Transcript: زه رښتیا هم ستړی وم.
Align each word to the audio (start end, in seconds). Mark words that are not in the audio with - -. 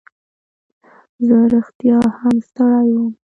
زه 1.25 1.37
رښتیا 1.53 1.97
هم 2.17 2.35
ستړی 2.47 2.87
وم. 2.95 3.09